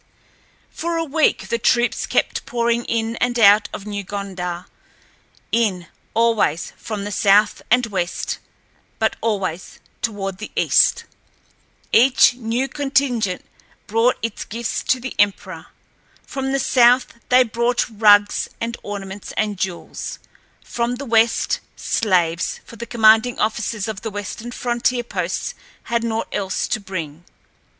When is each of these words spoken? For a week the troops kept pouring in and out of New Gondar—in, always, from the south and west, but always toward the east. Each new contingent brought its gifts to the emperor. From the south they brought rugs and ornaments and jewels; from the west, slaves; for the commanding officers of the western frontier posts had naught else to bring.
For 0.71 0.97
a 0.97 1.03
week 1.03 1.49
the 1.49 1.59
troops 1.59 2.07
kept 2.07 2.47
pouring 2.47 2.85
in 2.85 3.17
and 3.17 3.37
out 3.37 3.69
of 3.71 3.85
New 3.85 4.03
Gondar—in, 4.03 5.85
always, 6.15 6.73
from 6.75 7.03
the 7.03 7.11
south 7.11 7.61
and 7.69 7.85
west, 7.85 8.39
but 8.97 9.15
always 9.21 9.77
toward 10.01 10.39
the 10.39 10.51
east. 10.55 11.03
Each 11.93 12.33
new 12.33 12.67
contingent 12.67 13.45
brought 13.85 14.17
its 14.23 14.43
gifts 14.43 14.81
to 14.85 14.99
the 14.99 15.13
emperor. 15.19 15.67
From 16.25 16.51
the 16.51 16.57
south 16.59 17.13
they 17.29 17.43
brought 17.43 17.85
rugs 17.87 18.49
and 18.59 18.77
ornaments 18.81 19.33
and 19.37 19.55
jewels; 19.59 20.17
from 20.65 20.95
the 20.95 21.05
west, 21.05 21.59
slaves; 21.75 22.59
for 22.65 22.75
the 22.75 22.87
commanding 22.87 23.37
officers 23.37 23.87
of 23.87 24.01
the 24.01 24.09
western 24.09 24.49
frontier 24.51 25.03
posts 25.03 25.53
had 25.93 26.03
naught 26.03 26.27
else 26.33 26.67
to 26.69 26.79
bring. 26.79 27.23